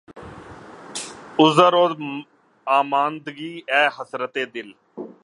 [1.39, 4.69] عذر واماندگی، اے حسرتِ دل!